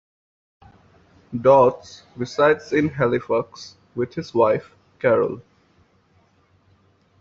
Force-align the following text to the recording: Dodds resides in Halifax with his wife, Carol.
Dodds 1.41 2.01
resides 2.15 2.73
in 2.73 2.89
Halifax 2.89 3.77
with 3.93 4.15
his 4.15 4.33
wife, 4.33 4.71
Carol. 4.97 5.43